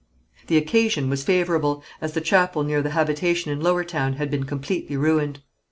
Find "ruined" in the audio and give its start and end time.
4.97-5.41